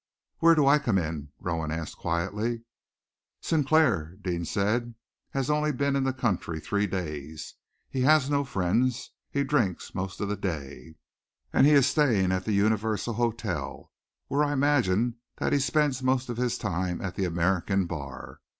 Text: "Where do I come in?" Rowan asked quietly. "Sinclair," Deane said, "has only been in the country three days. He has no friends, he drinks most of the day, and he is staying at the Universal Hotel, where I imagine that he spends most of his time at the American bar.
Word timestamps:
"Where 0.39 0.55
do 0.55 0.65
I 0.65 0.79
come 0.79 0.97
in?" 0.97 1.29
Rowan 1.39 1.69
asked 1.69 1.95
quietly. 1.99 2.63
"Sinclair," 3.39 4.15
Deane 4.19 4.45
said, 4.45 4.95
"has 5.29 5.47
only 5.47 5.71
been 5.71 5.95
in 5.95 6.03
the 6.05 6.11
country 6.11 6.59
three 6.59 6.87
days. 6.87 7.53
He 7.87 8.01
has 8.01 8.27
no 8.27 8.43
friends, 8.43 9.11
he 9.29 9.43
drinks 9.43 9.93
most 9.93 10.19
of 10.19 10.27
the 10.27 10.35
day, 10.35 10.95
and 11.53 11.67
he 11.67 11.73
is 11.73 11.85
staying 11.85 12.31
at 12.31 12.45
the 12.45 12.53
Universal 12.53 13.13
Hotel, 13.13 13.91
where 14.25 14.43
I 14.43 14.53
imagine 14.53 15.17
that 15.37 15.53
he 15.53 15.59
spends 15.59 16.01
most 16.01 16.29
of 16.29 16.37
his 16.37 16.57
time 16.57 16.99
at 17.03 17.13
the 17.13 17.25
American 17.25 17.85
bar. 17.85 18.39